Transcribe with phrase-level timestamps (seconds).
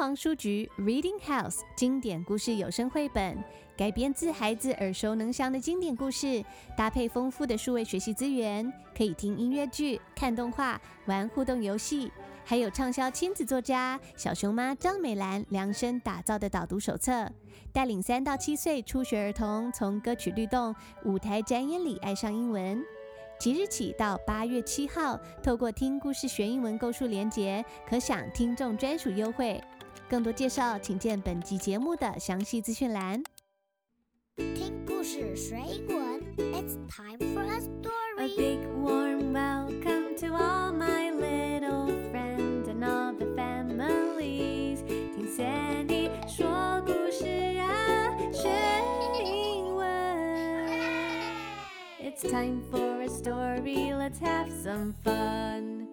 [0.00, 3.36] 黄书局 Reading House 经典故事有声绘本，
[3.76, 6.42] 改编自孩子耳熟能详的经典故事，
[6.74, 12.10] 搭配丰富的数位学习资源，可以听音乐剧、看动画、玩互动游戏，
[12.46, 17.30] 还有畅销亲子作家小熊妈张美兰量身打造的导读手册，
[17.70, 20.74] 带领三到七岁初学儿童从歌曲律动、
[21.04, 22.82] 舞台展演里爱上英文。
[23.38, 29.62] 即日起到八月七号，透过听故事学英文购书连结，可享听众专属优惠。
[30.10, 33.22] 更多介绍，请见本集节目的详细资讯栏。
[34.34, 38.18] 听故事学英文，It's time for a story.
[38.18, 44.82] A big warm welcome to all my little friends and all the families.
[45.14, 47.28] 听 Sandy 说故事
[47.60, 48.50] 啊，学
[49.22, 49.86] 英文。
[52.00, 53.94] It's time for a story.
[53.94, 55.86] Let's have some fun.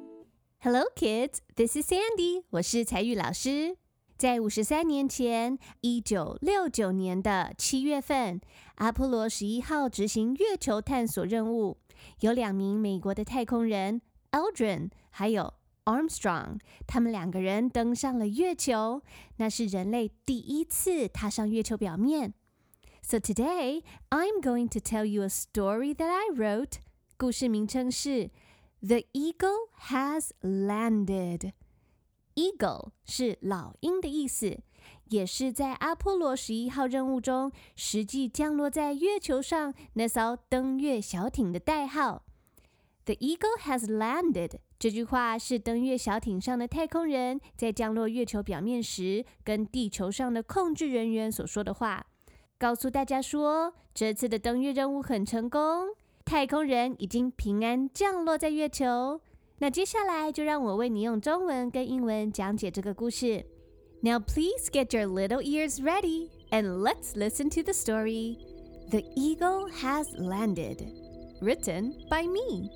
[0.57, 1.37] Hello, kids.
[1.55, 2.45] This is Sandy.
[2.49, 3.77] 我是采钰老师。
[4.17, 8.41] 在五十三年前，一九六九年的七月份，
[8.75, 11.77] 阿波罗十一号执行月球探索任务，
[12.21, 15.53] 有两名美国的太空人 Aldrin 还有
[15.85, 19.03] Armstrong，他们两个人登上了月球，
[19.35, 22.33] 那是人类第一次踏上月球表面。
[23.03, 26.79] So today I'm going to tell you a story that I wrote。
[27.17, 28.31] 故事名称是
[28.81, 31.51] The Eagle Has Landed。
[32.37, 34.59] Eagle 是老鹰的意思，
[35.05, 42.23] 也是在阿波罗十一号任务中实际降落在月球上那艘登月小艇的代号。
[43.05, 52.05] The Eagle has landed 这句话是登月小艇上的太空人在降落月球表面时，跟地球上的控制人员所说的话，
[52.59, 55.87] 告诉大家说，这次的登月任务很成功，
[56.23, 59.21] 太空人已经平安降落在月球。
[59.58, 63.44] 那接下来就让我为你用中文跟英文讲解这个故事。
[64.00, 68.38] Now please get your little ears ready and let's listen to the story.
[68.90, 70.78] The Eagle Has Landed,
[71.40, 72.68] written by me.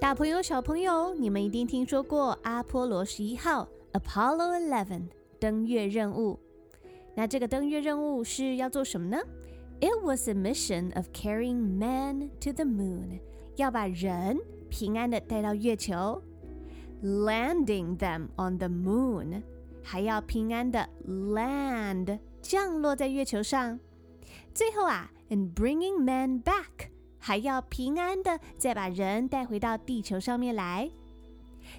[0.00, 5.08] 大朋友、小朋友，你们一定听说过阿波罗十一号 （Apollo Eleven）。
[5.41, 6.39] 登月任务，
[7.15, 9.17] 那这个登月任务是要做什么呢
[9.79, 13.19] ？It was a mission of carrying man to the moon，
[13.55, 14.37] 要把人
[14.69, 16.21] 平安的带到月球
[17.01, 19.41] ，landing them on the moon，
[19.81, 23.79] 还要平安的 land 降落在月球上，
[24.53, 30.91] 最后啊，and bringing man back，还要平安的再把人带回到地球上面来。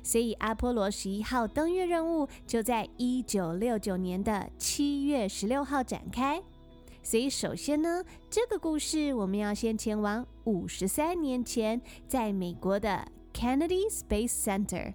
[0.02, 6.42] 所以，阿波罗十一号登月任务就在一九六九年的七月十六号展开。
[7.02, 14.92] 所以，首先呢，这个故事我们要先前往五十三年前，在美国的 Kennedy Space Center（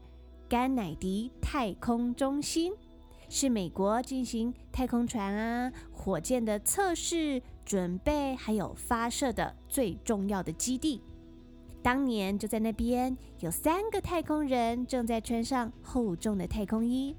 [0.50, 2.74] 甘乃迪太空中心），
[3.29, 11.01] 是美国进行太空船啊、火箭的测试、准备还有发射的最重要的基地。
[11.83, 17.17] 当年就在那边，有三个太空人正在穿上厚重的太空衣。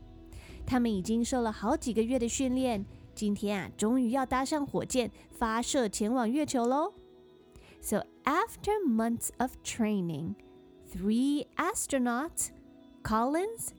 [0.65, 6.93] 他们已经受了好几个月的训练，今天啊，终于要搭上火箭发射前往月球喽。
[7.81, 10.35] So after months of training,
[10.89, 12.51] three astronauts,
[13.03, 13.73] Collins,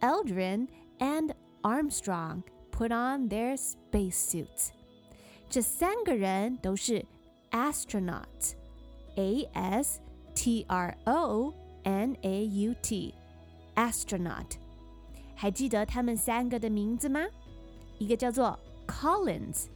[0.00, 4.70] Aldrin, and Armstrong, put on their spacesuits.
[5.50, 7.04] 这三个人都是
[7.50, 8.54] astronauts,
[9.16, 10.00] A-S。
[10.34, 14.52] T R O N A U T，astronaut，
[15.34, 17.20] 还记得他们三个的名字吗？
[17.98, 19.66] 一个叫做 Collins，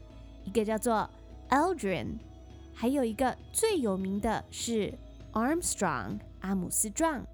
[0.45, 1.09] 一个叫做
[1.51, 2.19] Aldrin，
[2.73, 4.93] 还有一个最有名的是
[5.33, 7.25] Armstrong，阿姆斯壮。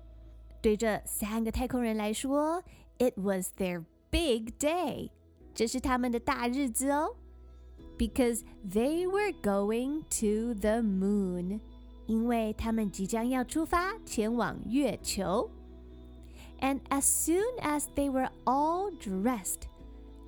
[0.62, 2.62] 对这三个太空人来说，
[2.98, 5.10] It was their big day，
[5.54, 7.14] 这是他们的大日子哦，
[7.96, 11.60] because they were going to the moon。
[12.07, 15.49] 因为他们即将要出发前往月球
[16.59, 19.63] ，and as soon as they were all dressed,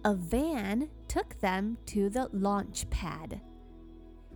[0.02, 3.40] a van took them to the launch pad。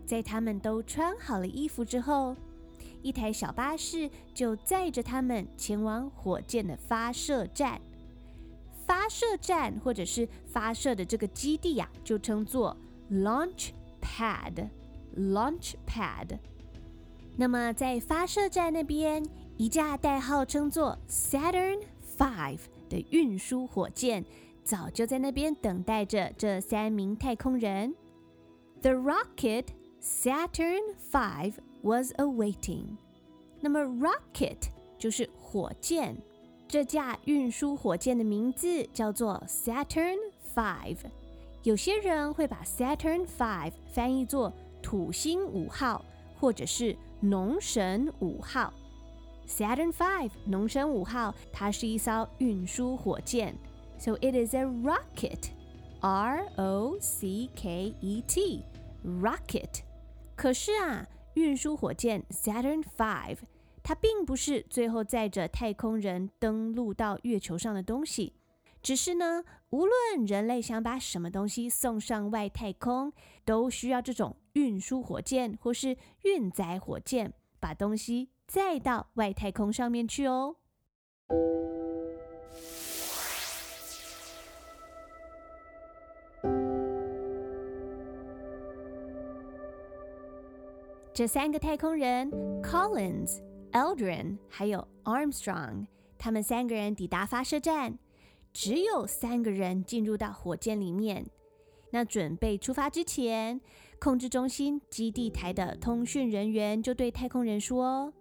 [0.05, 2.35] 在他们都穿好了衣服之后，
[3.01, 7.81] 一台小巴士就载着他们前往火箭的发射站。
[8.85, 12.75] 发射站或者是发射的这个基地呀、啊，就称作
[13.09, 13.69] launch
[14.01, 14.69] pad。
[15.15, 16.37] launch pad。
[17.35, 19.25] 那么，在发射站那边，
[19.57, 21.79] 一架代号称作 Saturn
[22.19, 24.23] V 的运输火箭
[24.63, 27.95] 早就在那边等待着这三名太空人。
[28.81, 29.65] The rocket
[30.01, 30.81] Saturn
[31.11, 32.97] V was awaiting。
[33.59, 34.57] 那么 rocket
[34.97, 36.15] 就是火箭，
[36.67, 40.17] 这架运输火箭的名字叫做 Saturn
[40.55, 40.97] V。
[41.63, 44.51] 有些人会把 Saturn V 翻译作
[44.81, 46.03] 土星五号，
[46.39, 48.73] 或者是农神五号。
[49.47, 53.55] Saturn V 农神五号，它是一艘运输火箭
[53.97, 59.81] ，so it is a rocket，R O C K E T，rocket。
[60.35, 63.37] 可是啊，运输火箭 Saturn Five，
[63.83, 68.33] 它并不是最后载着太空人登陆到月球上的东西，
[68.81, 73.11] 只是呢，无论人类想把什么东西送上外太空，
[73.43, 78.29] 都需要这种运输火箭或是运载火箭把东西。
[78.47, 80.57] 载到外太空上面去哦。
[91.13, 92.29] 这三个太空人
[92.61, 93.39] ，Collins、
[93.71, 95.87] Aldrin 还有 Armstrong，
[96.17, 97.97] 他们三个人抵达发射站，
[98.51, 101.25] 只有三个人进入到火箭里面。
[101.91, 103.61] 那准备出发之前，
[103.99, 108.11] 控制中心基地台的通讯人员就对太空人说。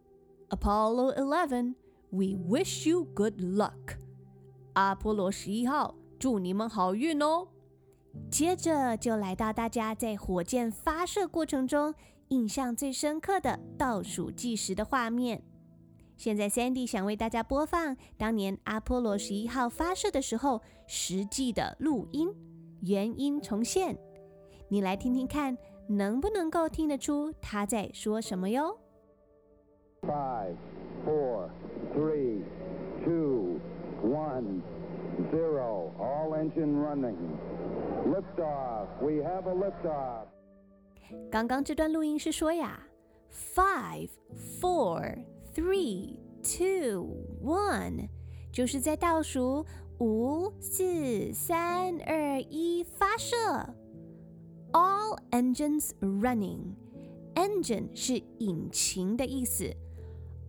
[0.50, 1.74] Apollo 11,
[2.10, 3.96] we wish you good luck.
[4.74, 7.46] 阿波罗十一号，祝你们好运哦。
[8.28, 11.94] 接着就来到大家在火箭发射过程中
[12.28, 15.40] 印象最深刻的倒数计时的画面。
[16.16, 22.28] 现在 Sandy 想为大家播放当年阿波罗十一号发射的时候实际的录音，
[22.82, 23.96] 原音重现。
[24.68, 25.56] 你来听听看，
[25.88, 28.78] 能不能够听得出他在说什么哟
[30.02, 30.56] ？Five,
[31.04, 31.50] four,
[31.94, 32.42] three,
[33.04, 33.58] two,
[34.02, 34.62] one,
[35.30, 35.92] zero.
[35.98, 37.16] All engine running.
[38.06, 38.86] Liftoff.
[39.02, 40.26] We have a liftoff.
[41.30, 42.80] 刚刚这段录音是说呀
[43.30, 44.10] ，Five,
[44.60, 45.18] four,
[45.54, 47.08] three, two,
[47.42, 48.08] one，
[48.52, 49.66] 就是在倒数
[49.99, 53.37] 五、四、三、二、一发射。
[54.71, 56.73] All engines running.
[57.35, 59.71] Engine 是引擎的意思。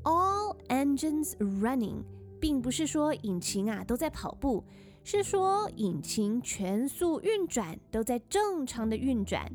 [0.05, 2.03] All engines running，
[2.41, 4.65] 并不是说引擎啊都在跑步，
[5.03, 9.53] 是说引擎全速运转，都在正常的运转。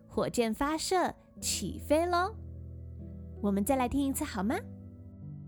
[0.07, 2.33] 火箭发射，起飞喽！
[3.43, 4.55] 我们再来听一次好吗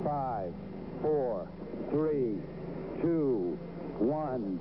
[0.00, 0.52] ？Five,
[1.00, 1.46] four,
[1.92, 2.40] three,
[3.00, 3.56] two.
[4.00, 4.58] One,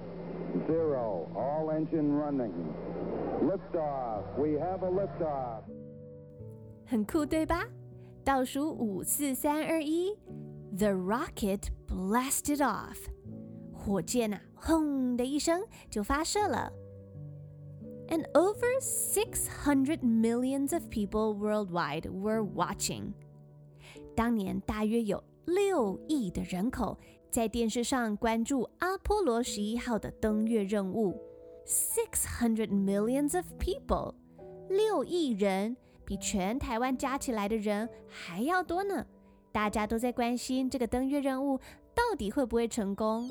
[0.67, 1.27] zero.
[1.33, 2.53] All engine running.
[3.41, 4.23] Liftoff.
[4.37, 5.63] We have a liftoff.
[6.85, 7.65] 很酷，对吧？
[8.23, 10.15] 倒数五、四、三、二、一
[10.77, 12.97] ，The rocket blasted off。
[13.73, 16.71] 火箭呐、啊，轰的一声就发射了。
[18.08, 23.12] And over six hundred millions of people worldwide were watching。
[24.14, 26.98] 当年大约有六亿的人口。
[27.30, 31.16] 在电视上关注阿波罗十一号的登月任务，
[31.64, 34.12] six hundred millions of people，
[34.68, 39.06] 六亿人比全台湾加起来的人还要多呢。
[39.52, 41.56] 大家都在关心这个登月任务
[41.94, 43.28] 到底会不会成功。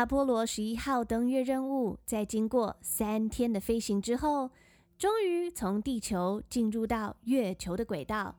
[0.00, 4.50] 阿波罗十一号登月任务在经过三天的飞行之后，
[4.96, 8.34] 终于从地球进入到月球的轨道。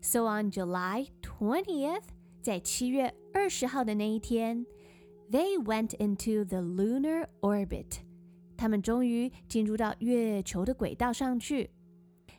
[0.00, 2.02] So on July twentieth，
[2.40, 4.66] 在七月二十号的那一天
[5.30, 7.98] ，they went into the lunar orbit。
[8.56, 11.70] 他们终于进入到月球的轨道上去。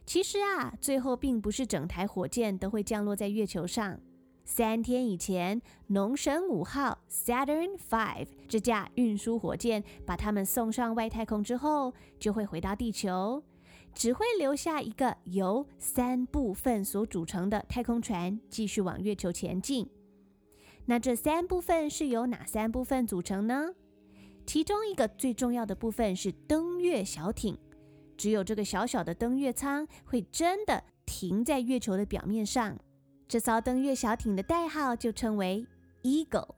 [0.05, 3.97] 其实啊，最后并不是整台火箭都会降落在月球上。
[4.45, 13.41] 三天以前，农神五号 （Saturn V） 这架运输火箭把他们送上外太空之后，就会回到地球，
[13.93, 19.89] 只会留下一个由三部分所组成的太空船，继续往月球前进。
[20.85, 23.73] 那这三部分是由哪三部分组成呢？
[24.45, 27.57] 其中一个最重要的部分是登月小艇，
[28.17, 32.77] 只有这个小小的登月舱会真的停在月球的表面上。
[33.27, 35.65] 这艘登月小艇的代号就称为
[36.03, 36.55] Eagle。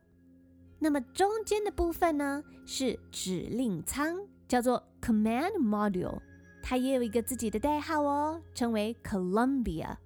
[0.78, 6.20] 那么中间的部分呢，是指令舱，叫做 Command Module，
[6.62, 9.96] 它也有一个自己的代号哦，称为 Columbia。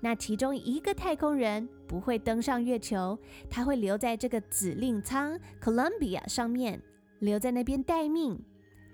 [0.00, 3.18] 那其中一个太空人不会登上月球，
[3.50, 6.80] 他会留在这个指令舱 Columbia 上面，
[7.18, 8.40] 留在那边待命。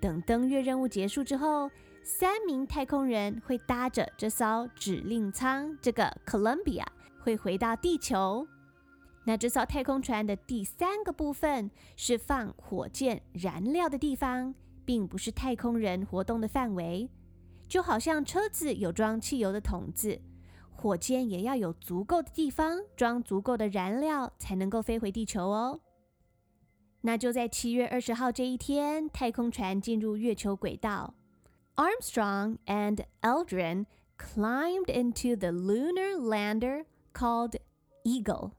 [0.01, 1.71] 等登月任务结束之后，
[2.07, 6.85] 三名太空人会搭着这艘指令舱，这个 Columbia
[7.23, 8.47] 会回到地球。
[9.25, 17.09] 那这艘太空船的第三个部分是放火箭燃料的地方，并不是太空人活动的范围。
[17.67, 20.21] 就好像车子有装汽油的桶子，
[20.71, 25.81] 火箭也要有足够的地方装足够的燃料，才能够飞回地球哦。
[27.01, 31.15] 那就在七月二十号这一天，太空船进入月球轨道。
[31.76, 33.86] Armstrong and Aldrin
[34.18, 37.56] climbed into the lunar lander called
[38.04, 38.52] Eagle。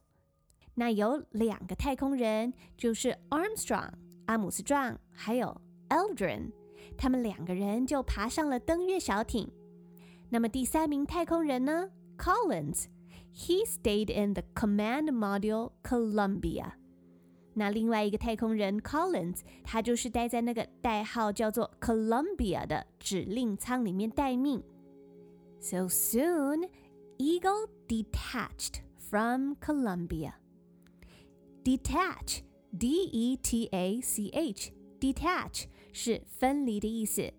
[0.74, 3.92] 那有两个太空人，就是 Armstrong
[4.26, 6.52] 阿姆斯壮，还有 Aldrin，
[6.96, 9.50] 他们两个人就爬上了登月小艇。
[10.30, 11.90] 那么第三名太空人呢？
[12.16, 16.72] Collins，he stayed in the command module Columbia。
[17.57, 24.61] 那另外一个太空人 Collins，他就是待在那个代号叫做 Columbia 的指令舱里面待命。
[25.61, 26.69] So soon,
[27.17, 30.33] Eagle detached from Columbia.
[31.63, 32.41] Detach,
[32.77, 37.33] D-E-T-A-C-H, detach 是分离的意思。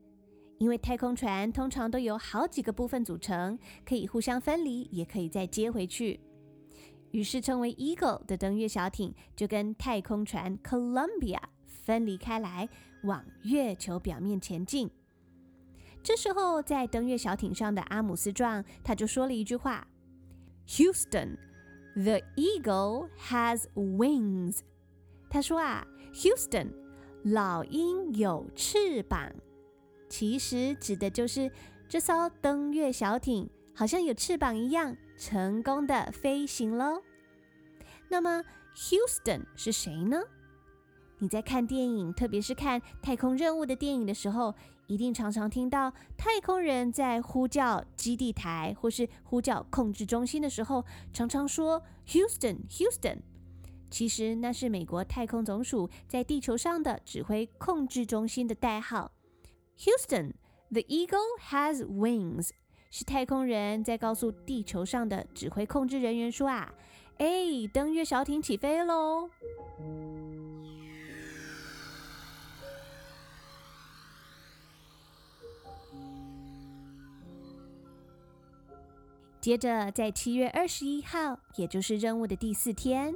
[0.59, 6.19] 因为太空船通常都有好几个部分组成，可以互相分离，也可以再接回去。
[7.17, 12.69] 于是，称为 Eagle 的登月小艇就跟太空船 Columbia 分离开来，
[13.05, 14.91] 往月球表面前进。
[16.03, 19.89] 这时候，在登月小艇上的阿姆斯壮他就说了一句话
[20.69, 21.39] ：“Houston,
[21.95, 24.59] the Eagle has wings。”
[25.31, 26.69] 他说啊，Houston，
[27.25, 29.33] 老鹰有翅膀。
[30.11, 31.51] 其实指的就是
[31.89, 33.49] 这艘登月小艇。
[33.79, 37.03] 好像有翅膀一样，成功的飞行喽。
[38.09, 38.45] 那么
[38.77, 40.23] ，Houston 是谁呢？
[41.19, 44.55] 你在看电影，特别是看太空任务的电影的时候，
[44.87, 53.19] 一定常常听到太空人在呼叫基地台或是呼叫控制中心的时候，常常说 Houston，Houston。
[53.91, 59.13] 其实那是美国太空总署在地球上的指挥控制中心的代号。
[59.79, 62.51] Houston，the eagle has wings。
[62.99, 66.73] 是太空人在告诉地球上的指挥控制人员说：“啊，
[67.19, 67.27] 哎，
[67.71, 69.29] 登月小艇起飞喽！”
[79.43, 83.15] 接着，在七月二十一号，也就是任务的第四天，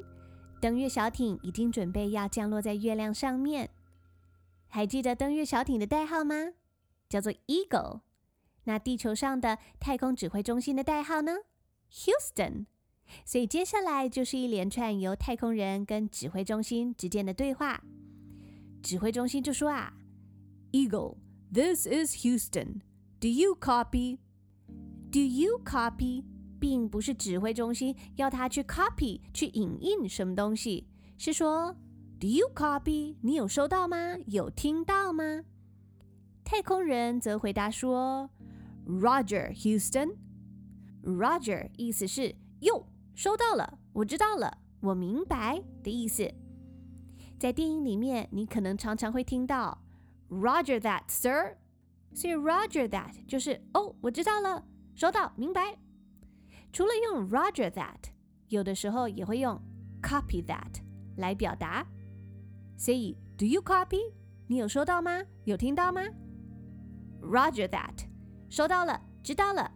[0.60, 3.70] 登月小艇已经准备要降落在月亮上面。
[4.68, 6.34] 还记得登月小艇的代号吗？
[7.08, 8.00] 叫做 Eagle。
[8.70, 11.32] 那地球上的太空指挥中心的代号呢
[11.92, 12.66] ？Houston。
[13.24, 17.82] 所以接下来就是一连串由太空人跟指挥中心之间的对话。
[18.80, 19.92] 指挥中心就说啊
[20.70, 22.82] ：“Eagle，this is Houston.
[23.18, 24.18] Do you copy?
[25.10, 26.22] Do you copy？”
[26.60, 30.86] 并不是指挥中心要他去 copy 去影印什么东西，
[31.18, 31.74] 是说
[32.20, 34.16] “Do you copy？” 你有收到吗？
[34.26, 35.42] 有听到吗？
[36.44, 38.30] 太空人则回答说。
[38.98, 40.16] Roger, Houston.
[41.04, 46.28] Roger 意思是哟，收到了，我知道了，我明白的意思。
[47.38, 49.80] 在电影里面，你可能常常会听到
[50.28, 51.56] Roger that, sir。
[52.12, 55.78] 所以 Roger that 就是哦，我知道了，收到，明白。
[56.72, 58.10] 除了用 Roger that，
[58.48, 59.60] 有的时候也会用
[60.02, 60.82] copy that
[61.16, 61.86] 来表达。
[62.76, 64.12] 所以 Do you copy？
[64.48, 65.22] 你有收到吗？
[65.44, 66.02] 有听到吗
[67.22, 68.09] ？Roger that。
[68.50, 69.70] 收到了，知道了，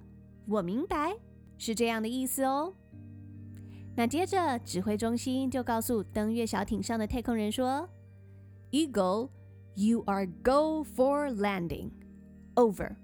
[0.47, 1.17] 我明白，
[1.57, 2.75] 是这样的意思哦。
[3.97, 7.89] 那接着，指挥中心就告诉登月小艇上的太空人说
[8.73, 9.31] ：“Eagle,
[9.77, 11.91] you are go for landing.
[12.57, 12.97] Over。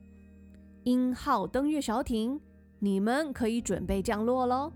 [0.83, 2.41] 鹰号登月小艇，
[2.81, 4.73] 你们可以准备降落喽。”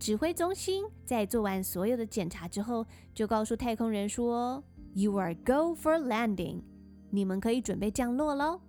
[0.00, 4.60] 指挥中心在做完所有的检查之后，就告诉太空人说
[4.94, 6.62] ：“You are go for landing。
[7.10, 8.60] 你们可以准备降落喽。”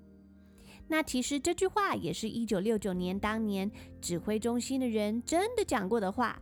[0.87, 3.71] 那其实这句话也是一九六九年当年
[4.01, 6.39] 指挥中心的人真的讲过的话。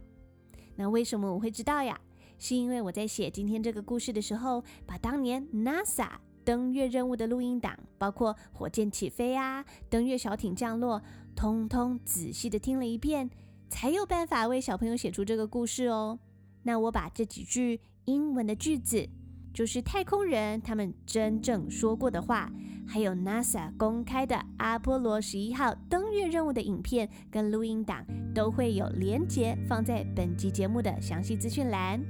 [0.76, 2.00] 那为什么我会知道呀？
[2.38, 6.10] 是因为我在写今天这个故事的时候，把当年 NASA
[6.44, 11.00] 登月任务的录音档，包括火箭起飞啊、登月小艇降落，
[11.36, 13.30] 通通仔细的听了一遍，
[13.70, 16.18] 才有办法为小朋友写出这个故事哦。
[16.64, 19.08] 那我把这几句英文的句子，
[19.54, 22.52] 就是太空人他们真正说过的话。
[22.94, 28.06] 还有 NASA 公开的阿波罗十一号登月任务的影片跟录音档，
[28.36, 32.04] 都会有连结放在本集节目的详细资讯栏。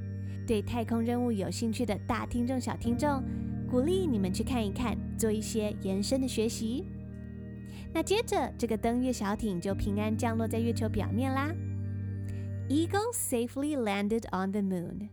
[0.47, 3.23] 对太空任务有兴趣的大听众、小听众，
[3.69, 6.87] 鼓励你们去看一看，做一些延伸的学习。
[7.93, 11.53] 那接着，这个登月小艇就平安降落在月球表面啦。
[12.69, 15.09] Eagle safely landed on the moon,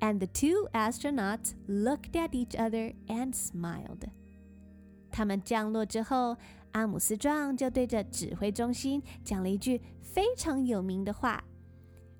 [0.00, 4.10] and the two astronauts looked at each other and smiled.
[5.10, 6.36] 他们降落之后，
[6.72, 11.42] 阿姆斯壮就对着指挥中心讲了一句非常有名的话。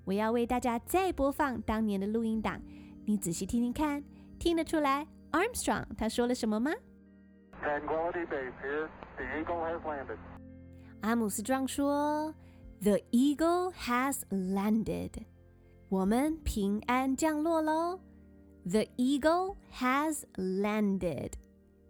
[0.05, 2.61] 我要为大家再播放当年的录音档，
[3.05, 4.03] 你仔细听听看，
[4.39, 6.71] 听得出来 Armstrong 他说了什么吗
[7.61, 8.89] ？Tranquility Base here.
[9.17, 10.17] The Eagle has landed.
[11.01, 12.33] 阿姆斯壮说
[12.81, 15.11] ：“The Eagle has landed.
[15.89, 17.99] 我们平安降落喽。
[18.65, 21.33] The Eagle has landed.”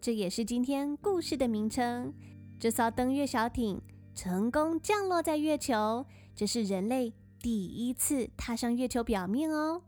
[0.01, 2.13] 这也是今天故事的名称。
[2.57, 3.81] 这艘登月小艇
[4.15, 9.81] 成功降落在月球，这是人类第一次踏上月球表面哦。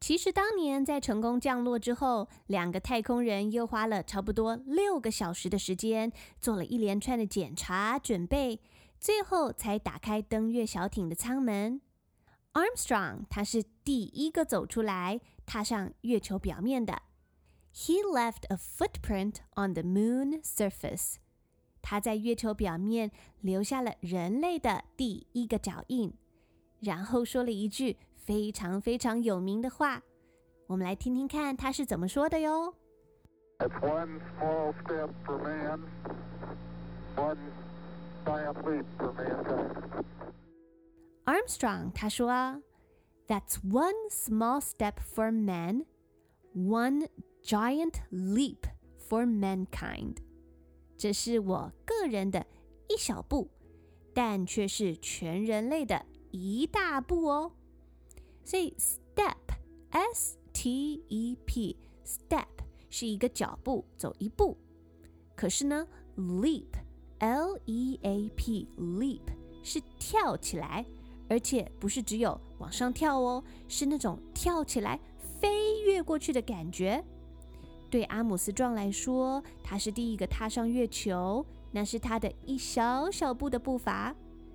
[0.00, 8.60] 其实当年在成功降落之后，两个太空人又花了差不多六个小时的时间，做了一连串的检查准备，
[8.98, 11.80] 最后才打开登月小艇的舱门。
[12.58, 17.02] Armstrong 他是第一个走出来，踏上月球表面的。
[17.72, 21.18] He left a footprint on the moon surface。
[21.80, 26.12] 他在月球表面留下了人类的第一个脚印，
[26.80, 30.02] 然后说了一句非常非常有名的话。
[30.66, 32.74] 我们来听听看他是怎么说的哟。
[33.60, 35.82] That's one small step for man,
[37.14, 37.38] one
[38.26, 40.04] giant leap for mankind.
[41.27, 42.67] Armstrong 他说：“
[43.27, 45.85] That's one small step for man,
[46.53, 47.07] one
[47.41, 48.65] giant leap
[48.99, 50.17] for mankind。
[50.97, 52.45] 这是我个人的
[52.89, 53.49] 一小步，
[54.13, 57.53] 但却是全人类的一大步哦。
[58.43, 62.47] 所以 step，s t e p，step
[62.89, 64.57] 是一个脚步，走一步。
[65.35, 69.21] 可是呢，leap，l e a p，leap
[69.63, 70.85] 是跳起来。”
[71.28, 74.98] 而且不是只有往上跳哦，是那种跳起来
[75.40, 77.04] 飞跃过去的感觉。
[77.90, 84.14] 对阿姆斯壮来说，他是第一个踏上月球，那是他的一小小步的步伐。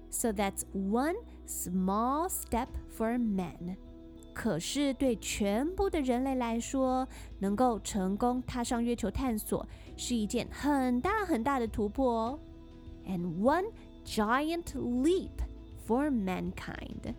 [0.10, 1.16] So that's one
[1.48, 3.78] small step for man。
[4.34, 7.08] 可是对全部的人类来说，
[7.40, 12.40] 能够成功踏上月球探索，是一件很大很大的突破哦。
[13.08, 13.66] And one
[14.06, 15.30] giant leap。
[15.86, 17.14] For mankind，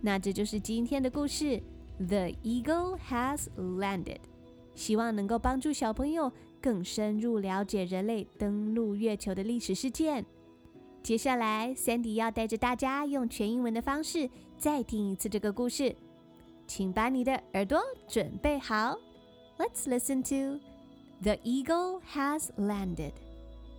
[0.00, 1.60] 那这就是今天的故事。
[1.98, 4.20] The Eagle has landed，
[4.74, 6.32] 希望能够帮助小朋友
[6.62, 10.24] 更深入了解人类登陆月球的历史事件。
[11.02, 15.94] 接下来，Sandy 要带着大家用全英文的方式再听一次这个故事，
[16.66, 18.96] 请把你的耳朵准备好。
[19.58, 20.60] Let's listen to
[21.22, 23.12] The Eagle has landed.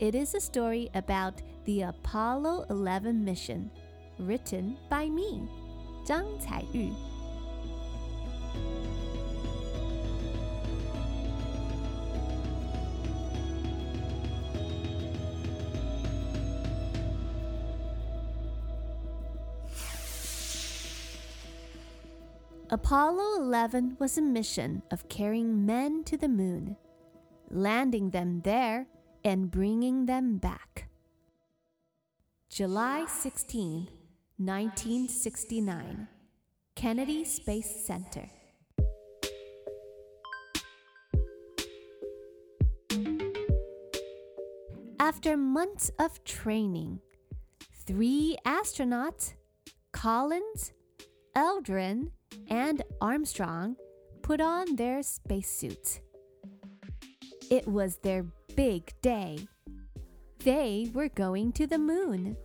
[0.01, 3.69] It is a story about the Apollo 11 mission,
[4.17, 5.47] written by me,
[6.07, 6.95] Zhang Caiyu.
[22.71, 26.75] Apollo 11 was a mission of carrying men to the moon.
[27.51, 28.87] Landing them there
[29.23, 30.87] and bringing them back.
[32.49, 33.87] July 16,
[34.37, 36.07] 1969,
[36.75, 38.29] Kennedy Space Center.
[44.99, 46.99] After months of training,
[47.85, 49.33] three astronauts,
[49.91, 50.73] Collins,
[51.35, 52.11] Eldrin,
[52.49, 53.75] and Armstrong,
[54.21, 56.01] put on their spacesuits.
[57.49, 59.39] It was their big day.
[60.39, 62.35] They were going to the moon.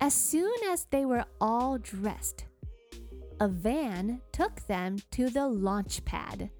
[0.00, 2.46] As soon as they were all dressed,
[3.40, 6.50] a van took them to the launch pad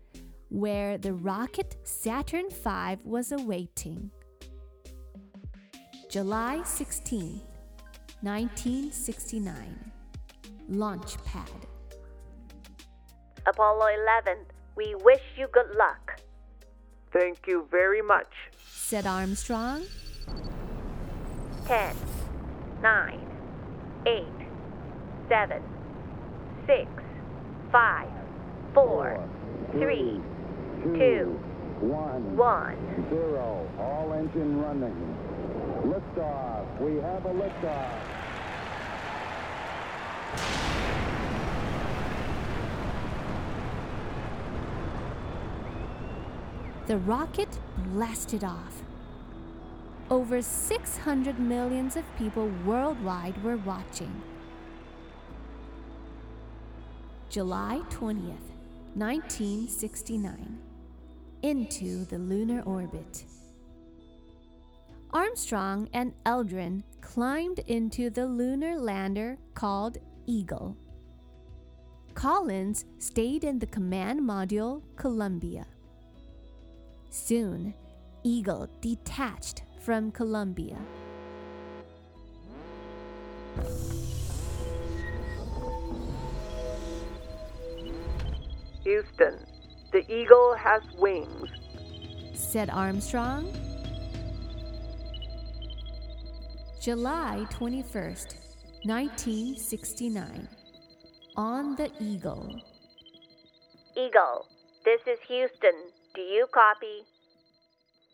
[0.48, 4.10] where the rocket Saturn V was awaiting.
[6.08, 7.40] July 16,
[8.22, 9.92] 1969.
[10.68, 11.48] Launch pad.
[13.46, 13.86] Apollo
[14.24, 14.44] 11,
[14.76, 16.09] we wish you good luck.
[17.12, 18.28] Thank you very much,
[18.68, 19.82] said Armstrong.
[21.66, 21.96] 10,
[22.82, 23.20] 9,
[24.06, 24.24] 8,
[25.28, 25.62] 7,
[26.66, 26.90] 6,
[27.70, 28.08] Five,
[28.74, 29.22] four,
[29.70, 30.20] three,
[30.82, 31.38] two,
[31.78, 33.06] one, one.
[33.08, 33.70] zero.
[33.78, 35.16] All engine running.
[35.84, 36.80] Liftoff.
[36.80, 38.00] We have a liftoff.
[46.90, 47.56] The rocket
[47.92, 48.82] blasted off.
[50.10, 54.10] Over 600 millions of people worldwide were watching.
[57.28, 58.50] July 20th,
[58.94, 60.58] 1969.
[61.42, 63.24] Into the lunar orbit.
[65.12, 70.76] Armstrong and Eldrin climbed into the lunar lander called Eagle.
[72.14, 75.66] Collins stayed in the command module Columbia.
[77.12, 77.74] Soon,
[78.22, 80.78] Eagle detached from Columbia.
[88.84, 89.38] Houston,
[89.92, 91.48] the Eagle has wings.
[92.34, 93.52] said Armstrong.
[96.80, 98.36] July 21st,
[98.84, 100.48] 1969.
[101.36, 102.54] On the Eagle.
[103.96, 104.46] Eagle,
[104.84, 105.74] this is Houston.
[106.14, 107.04] Do you copy?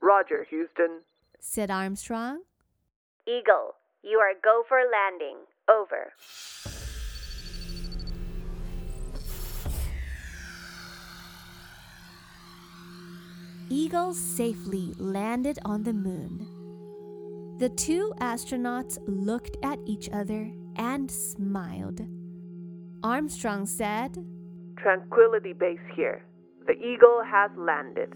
[0.02, 1.00] Roger, Houston.
[1.40, 2.42] said Armstrong.
[3.26, 5.38] Eagle, you are go for landing.
[5.68, 6.12] Over.
[13.68, 16.46] Eagle safely landed on the moon.
[17.59, 22.00] The two astronauts looked at each other and smiled.
[23.02, 24.16] Armstrong said,
[24.76, 26.22] Tranquility Base here.
[26.66, 28.12] The Eagle has landed.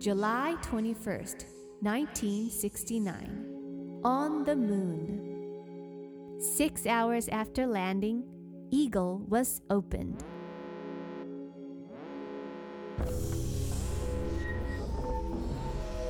[0.00, 1.44] July 21st,
[1.80, 4.00] 1969.
[4.04, 6.40] On the moon.
[6.40, 8.24] Six hours after landing,
[8.70, 10.24] Eagle was opened.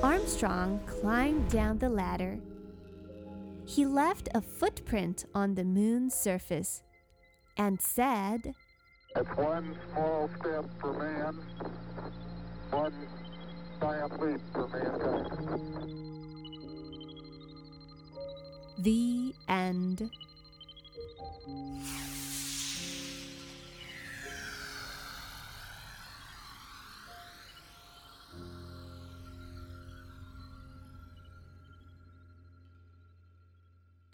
[0.03, 2.41] Armstrong climbed down the ladder.
[3.67, 6.83] He left a footprint on the moon's surface
[7.57, 8.55] and said,
[9.16, 11.36] It's one small step for man,
[12.70, 12.94] one
[13.82, 15.28] giant leap for mankind.
[18.78, 20.10] The end.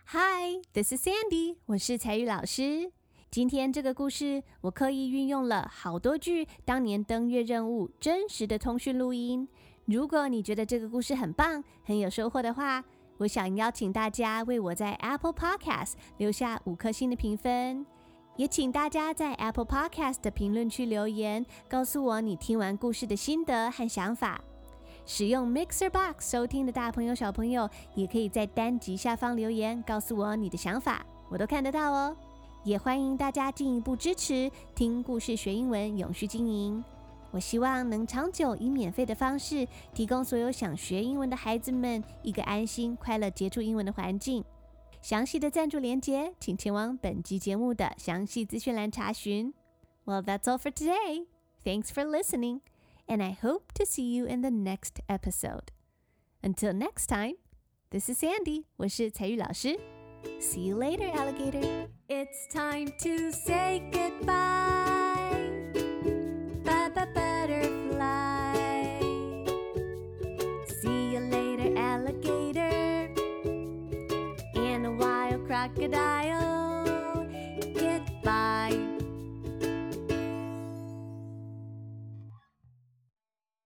[0.08, 2.92] Hi, this is Sandy，我是彩玉老师。
[3.31, 9.47] 今天这个故事，我刻意运用了好多句当年登月任务真实的通讯录音。
[9.85, 12.83] 如果你觉得这个故事很棒，很有收获的话，
[13.19, 17.87] 我想邀请大家为我在 Apple Podcast 留下五颗星的评分，
[18.35, 24.41] 也请大家在 Apple Podcast 的评论区留言，告诉我你听完故事的心得和想法。
[25.07, 32.17] 使用 Mixer Box 收听的大朋友小朋友，也可以在单集下方留言，告诉我你的想法，我都看得到哦。
[32.63, 36.85] 也欢迎大家进一步支持听故事学英文，永续经营。
[37.31, 44.45] 我希望能长久以免费的方式，提供所有想学英文的孩子们一个安心、快乐接触英文的环境。
[45.01, 49.55] 详细的赞助连结，请前往本集节目的详细资讯栏查询。
[50.05, 51.27] Well, that's all for today.
[51.65, 52.61] Thanks for listening,
[53.07, 55.69] and I hope to see you in the next episode.
[56.43, 57.37] Until next time,
[57.91, 58.65] this is Sandy.
[58.77, 60.00] 我是彩玉老师。
[60.41, 61.87] See you later, alligator.
[62.09, 65.37] It's time to say goodbye.
[66.65, 69.01] Bye bye, butterfly.
[70.81, 73.15] See you later, alligator.
[74.55, 76.30] And a wild crocodile.